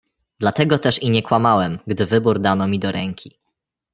[0.39, 3.39] "„Dla tego też i nie kłamałem, gdy wybór dano mi do ręki."